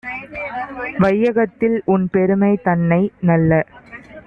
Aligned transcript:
வையகத்தில் 0.99 1.77
உன்பெருமை 1.87 2.51
தன்னை, 2.63 3.01
நல்ல 3.21 3.51